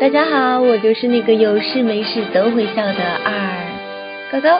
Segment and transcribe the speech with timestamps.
[0.00, 3.68] 大家好，我就是那个有事没事都会笑的二
[4.32, 4.58] 高高，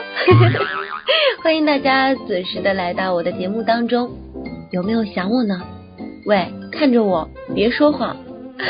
[1.41, 4.11] 欢迎大家准时的来到我的节目当中，
[4.69, 5.59] 有没有想我呢？
[6.27, 8.15] 喂，看着我，别说谎。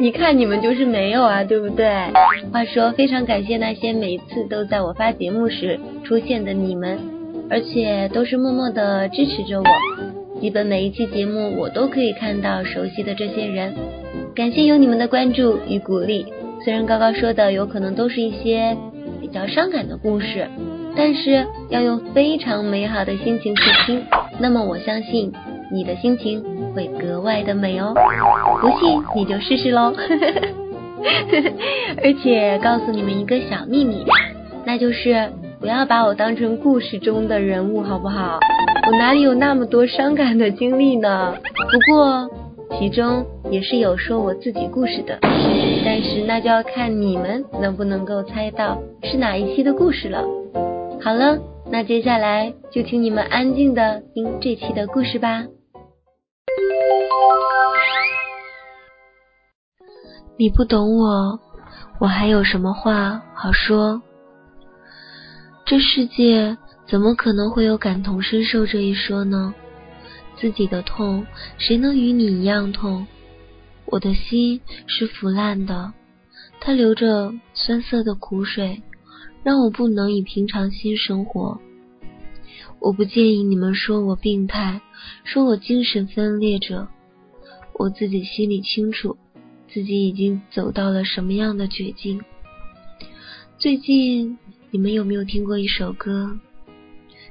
[0.00, 1.86] 你看你们就是没有啊，对不对？
[2.52, 6.98] 话说，非常感谢那些每次都在我发节目时出现的你们，
[7.48, 9.64] 而且都是默默的支持着我。
[10.42, 13.76] 基本每一期节目我都可以看到熟悉的这些人，
[14.34, 16.26] 感谢有你们的关注与鼓励。
[16.64, 18.76] 虽然高高说的有可能都是一些
[19.20, 20.48] 比较伤感的故事，
[20.96, 24.02] 但是要用非常美好的心情去听，
[24.40, 25.32] 那么我相信
[25.70, 26.42] 你的心情
[26.74, 27.94] 会格外的美哦。
[28.60, 29.94] 不信你就试试喽。
[32.02, 34.04] 而且告诉你们一个小秘密，
[34.64, 35.30] 那就是
[35.60, 38.40] 不要把我当成故事中的人物，好不好？
[38.84, 41.34] 我哪里有那么多伤感的经历呢？
[41.70, 42.28] 不过
[42.78, 45.16] 其中也是有说我自己故事的，
[45.84, 50.24] 但是那就要看你们能不能够猜到是哪一期的故事了。
[51.00, 51.38] 好了，
[51.70, 55.44] 那接下来就请你们安静的听这期的故事吧。
[60.36, 61.38] 你不懂我，
[62.00, 64.02] 我还有什么话好说？
[65.64, 69.54] 这世界怎么可能会有感同身受这一说呢？
[70.36, 71.26] 自己的痛，
[71.58, 73.06] 谁能与你一样痛？
[73.86, 75.92] 我的心是腐烂的，
[76.60, 78.82] 它流着酸涩的苦水，
[79.42, 81.60] 让我不能以平常心生活。
[82.78, 84.80] 我不介意你们说我病态，
[85.24, 86.88] 说我精神分裂着，
[87.74, 89.16] 我自己心里清楚。
[89.68, 92.20] 自己已经走到了什么样的绝境？
[93.56, 94.36] 最近
[94.70, 96.38] 你们有没有听过一首歌？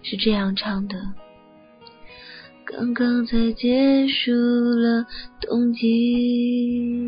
[0.04, 0.98] 是这样唱的：
[2.66, 5.06] 刚刚才结束了
[5.42, 7.08] 冬季，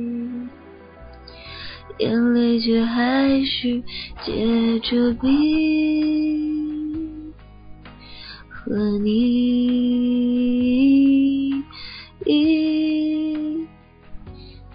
[2.00, 3.84] 眼泪却还是
[4.23, 5.31] 结着冰，
[8.50, 9.53] 和你。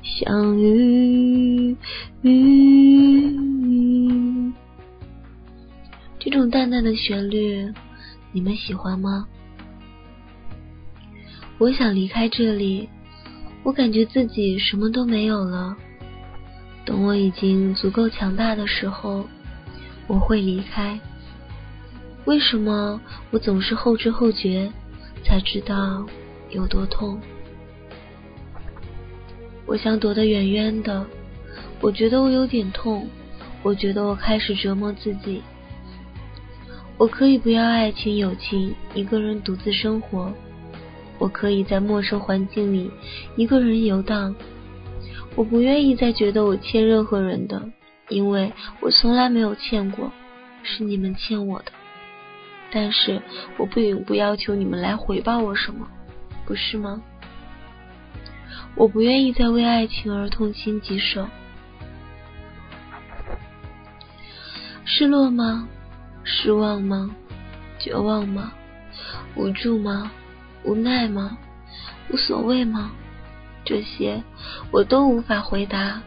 [0.02, 1.76] 相遇，
[6.18, 7.72] 这种淡淡的旋律，
[8.32, 9.26] 你们喜欢吗？
[11.58, 12.88] 我想离开这里，
[13.64, 15.76] 我感觉自己什么都没有了。
[16.84, 19.26] 等我已经足够强大的时候，
[20.06, 20.98] 我会离开。
[22.26, 23.00] 为什么
[23.30, 24.70] 我总是后知后觉
[25.24, 26.06] 才知道
[26.50, 27.20] 有多痛？
[29.66, 31.06] 我想躲得远远的，
[31.80, 33.08] 我觉得我有点痛，
[33.62, 35.42] 我觉得我开始折磨自己。
[36.98, 40.32] 我可以不要爱情友情，一个人独自生活。
[41.18, 42.90] 我可以在陌生环境里
[43.36, 44.34] 一个人游荡。
[45.36, 47.62] 我不愿意再觉得我欠任何人的，
[48.08, 50.10] 因为我从来没有欠过，
[50.64, 51.70] 是你们欠我的。
[52.72, 53.22] 但是
[53.56, 55.88] 我并不要求你们来回报我什么，
[56.44, 57.00] 不是吗？
[58.74, 61.28] 我不愿意再为爱情而痛心疾首，
[64.84, 65.68] 失落吗？
[66.30, 67.16] 失望吗？
[67.78, 68.52] 绝望吗？
[69.34, 70.12] 无助吗？
[70.62, 71.38] 无奈吗？
[72.10, 72.92] 无所谓吗？
[73.64, 74.22] 这些
[74.70, 76.02] 我都无法回答，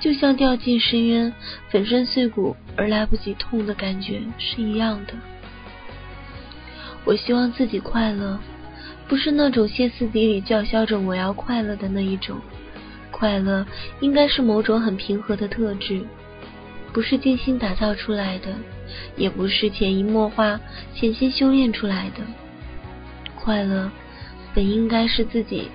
[0.00, 1.32] 就像掉进深渊，
[1.70, 5.14] 粉身碎骨而来不及痛的感觉是一样的。
[7.06, 8.38] 我希望自己快乐。
[9.06, 12.40] 不是那种歇斯底里叫嚣着我要快乐的那一种，
[13.10, 13.66] 快乐
[14.00, 16.02] 应该是某种很平和的特质，
[16.90, 18.54] 不是精心打造出来的，
[19.16, 20.60] 也不是潜移默化、
[20.94, 22.22] 潜心修炼出来的。
[23.36, 23.90] 快乐
[24.54, 25.68] 本应该是自己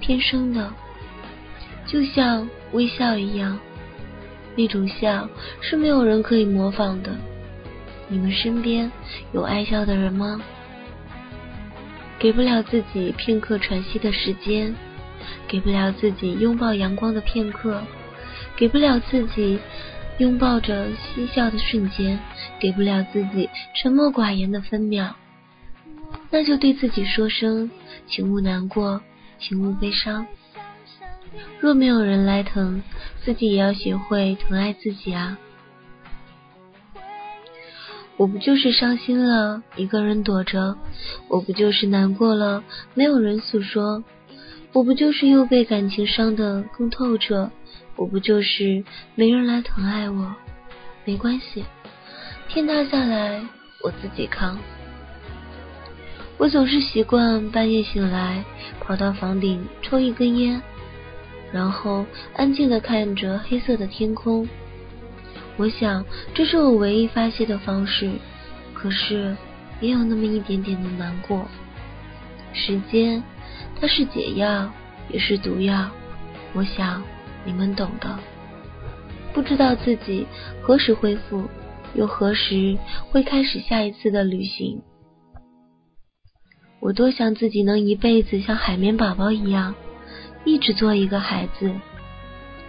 [0.00, 0.72] 天生的，
[1.86, 3.58] 就像微笑一样，
[4.54, 5.28] 那种笑
[5.60, 7.16] 是没有人可以模仿的。
[8.08, 8.90] 你们身边
[9.32, 10.40] 有爱笑的人吗？
[12.18, 14.74] 给不了自己片刻喘息的时间，
[15.48, 17.82] 给不了自己拥抱阳光的片刻，
[18.56, 19.58] 给不了自己
[20.18, 22.18] 拥抱着嬉笑的瞬间，
[22.58, 25.14] 给不了自己沉默寡言的分秒，
[26.30, 27.70] 那就对自己说声，
[28.06, 29.02] 请勿难过，
[29.38, 30.26] 请勿悲伤。
[31.60, 32.82] 若没有人来疼，
[33.22, 35.36] 自己也要学会疼爱自己啊。
[38.16, 40.74] 我不就是伤心了，一个人躲着；
[41.28, 42.64] 我不就是难过了，
[42.94, 44.02] 没有人诉说；
[44.76, 47.48] 我不就是又被感情伤得更透彻；
[47.96, 48.84] 我不就是
[49.14, 50.34] 没人来疼爱我。
[51.06, 51.64] 没关系，
[52.46, 53.40] 天塌下来
[53.82, 54.58] 我自己扛。
[56.36, 58.44] 我总是习惯半夜醒来，
[58.78, 60.60] 跑到房顶抽一根烟，
[61.50, 64.46] 然后安静的看着黑色的天空。
[65.56, 68.10] 我想这是我唯一发泄的方式，
[68.74, 69.34] 可是
[69.80, 71.48] 也有那么一点点的难过。
[72.52, 73.22] 时间，
[73.80, 74.70] 它是解药，
[75.10, 75.90] 也是毒药。
[76.54, 77.02] 我想
[77.44, 78.18] 你们懂的。
[79.34, 80.26] 不知道自己
[80.62, 81.44] 何时恢复，
[81.94, 82.76] 又何时
[83.10, 84.80] 会开始下一次的旅行。
[86.80, 89.74] 我多想自己能一辈子像海绵宝宝一样，
[90.44, 91.70] 一直做一个孩子。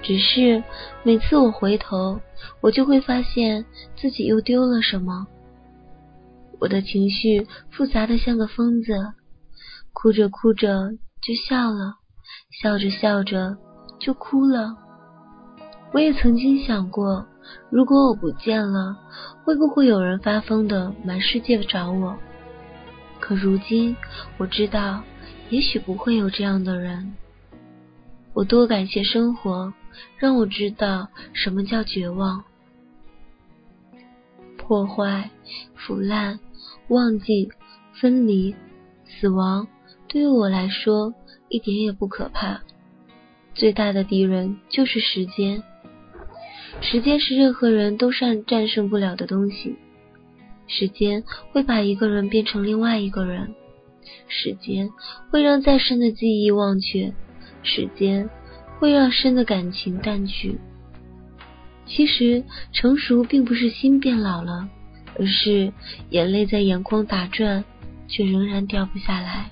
[0.01, 0.63] 只是
[1.03, 2.19] 每次我回头，
[2.61, 3.65] 我就会发现
[3.95, 5.25] 自己又丢了什么。
[6.59, 8.93] 我的情绪复杂的像个疯子，
[9.99, 10.91] 哭着哭着
[11.23, 11.95] 就笑了，
[12.61, 13.57] 笑着笑着
[13.99, 14.77] 就哭了。
[15.91, 17.25] 我也曾经想过，
[17.71, 18.95] 如果我不见了，
[19.43, 22.15] 会不会有人发疯的满世界找我？
[23.19, 23.97] 可如今
[24.37, 25.01] 我知道，
[25.49, 27.15] 也许不会有这样的人。
[28.35, 29.73] 我多感谢生活，
[30.19, 32.43] 让我知道什么叫绝望。
[34.59, 35.31] 破坏、
[35.73, 36.39] 腐烂、
[36.89, 37.49] 忘记、
[37.99, 38.55] 分离、
[39.07, 39.67] 死亡，
[40.07, 41.13] 对于我来说
[41.49, 42.61] 一点也不可怕。
[43.53, 45.63] 最大的敌人就是时间，
[46.81, 49.75] 时间是任何人都战战胜不了的东西。
[50.67, 53.55] 时间会把一个人变成另外一个人，
[54.27, 54.89] 时间
[55.31, 57.13] 会让再深的记忆忘却，
[57.63, 58.29] 时间
[58.77, 60.59] 会让深的感情淡去。
[61.85, 62.43] 其实
[62.73, 64.69] 成熟并不是心变老了，
[65.17, 65.71] 而是
[66.09, 67.63] 眼泪在眼眶打转，
[68.07, 69.49] 却仍然掉不下来。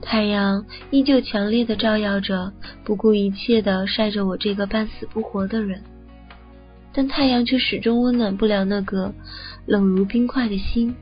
[0.00, 2.52] 太阳依旧强烈的照耀着，
[2.84, 5.82] 不顾一切的晒着我这个半死不活的人。
[6.92, 9.12] 但太阳却始终温暖不了那个
[9.66, 10.94] 冷如冰块的心。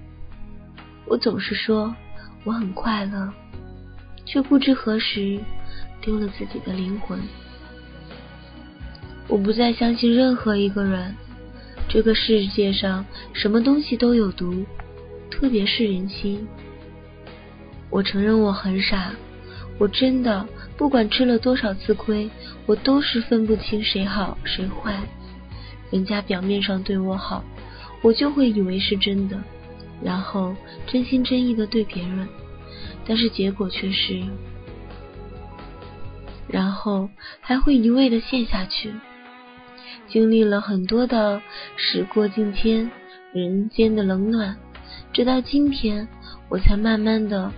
[1.07, 1.95] 我总是说
[2.45, 3.33] 我很快乐，
[4.25, 5.39] 却不知何时
[6.01, 7.19] 丢了自己的灵魂。
[9.29, 11.15] 我不再相信任何一个人。
[11.89, 14.65] 这个世界上什么东西都有毒，
[15.31, 16.47] 特别是人心。
[17.91, 19.13] 我承认我很傻，
[19.79, 20.47] 我真的
[20.77, 22.29] 不管吃了多少次亏，
[22.67, 25.01] 我都是分不清谁好谁坏。
[25.91, 27.45] 人家表面上对我好，
[28.03, 29.39] 我就会以为是真的，
[30.03, 30.55] 然后
[30.87, 32.29] 真心真意的对别人，
[33.07, 34.21] 但是结果却是，
[36.49, 37.09] 然后
[37.41, 38.93] 还会一味的陷下去。
[40.09, 41.41] 经历了很多的
[41.77, 42.91] 时过境迁，
[43.33, 44.57] 人间的冷暖，
[45.13, 46.07] 直到今天，
[46.49, 47.53] 我才慢慢的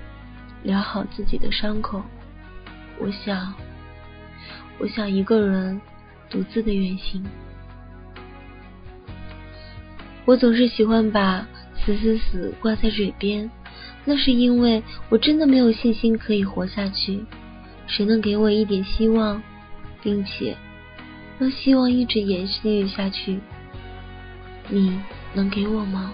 [0.62, 2.02] 疗好自己的伤口。
[2.99, 3.55] 我想，
[4.78, 5.81] 我想一个人
[6.28, 7.25] 独自的远行。
[10.25, 13.50] 我总是喜欢把“死死死”挂在嘴边，
[14.05, 17.25] 那是因为我真的没有信心可以活下去。
[17.87, 19.43] 谁能给我一点希望，
[20.02, 20.56] 并且
[21.38, 23.40] 让希望一直延续下去？
[24.69, 25.00] 你
[25.32, 26.12] 能给我吗？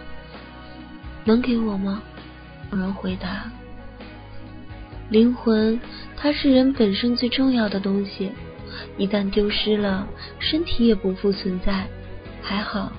[1.25, 2.03] 能给我吗？
[2.71, 3.51] 有人回答
[5.11, 5.81] ：“灵魂，
[6.17, 8.33] 它是人本身最重要的东西，
[8.97, 10.07] 一旦丢失了，
[10.39, 11.87] 身体也不复存在。
[12.43, 12.93] 还好。”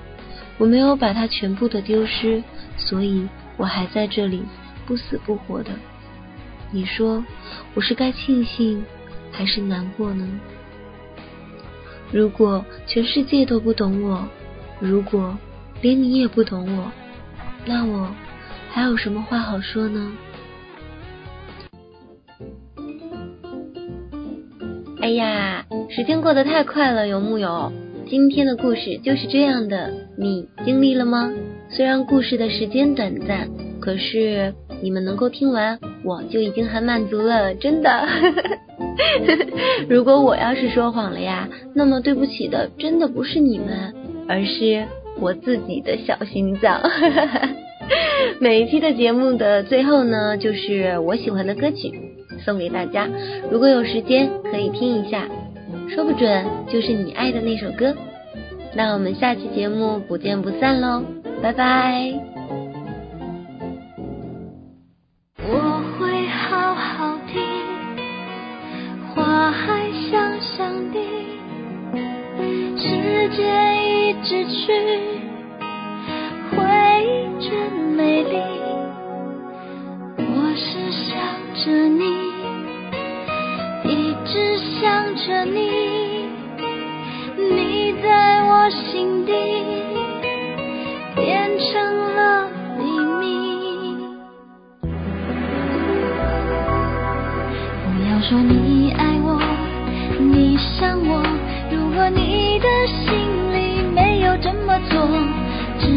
[0.58, 2.42] 我没有把它全部的丢失，
[2.78, 4.42] 所以我还在这里
[4.86, 5.70] 不死不活的。
[6.70, 7.22] 你说
[7.74, 8.82] 我是该庆幸
[9.30, 10.26] 还是难过呢？
[12.10, 14.26] 如果全世界都不懂我，
[14.80, 15.36] 如果
[15.82, 16.90] 连你也不懂我，
[17.66, 18.10] 那我
[18.70, 20.10] 还有什么话好说呢？
[25.06, 27.70] 哎呀，时间过得太快了，有木有？
[28.10, 31.32] 今天的故事就是这样的，你经历了吗？
[31.68, 33.48] 虽然故事的时间短暂，
[33.78, 38.08] 可是你们能够听完，我就已经很满足了，真的。
[39.88, 43.94] 如果我要是说谎了呀，那么对不起的，真的不是你们，
[44.26, 44.88] 而是
[45.20, 46.82] 我自己的小心脏。
[48.42, 51.92] 每一期的节目的最后呢，就是我喜欢的歌曲
[52.40, 53.08] 送给大家，
[53.50, 55.26] 如果有时间可以听一下。
[55.94, 57.94] 说不准就是你爱的那首歌，
[58.74, 61.02] 那我们下期节目不见不散喽，
[61.40, 62.35] 拜拜。